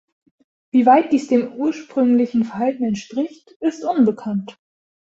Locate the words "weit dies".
0.87-1.27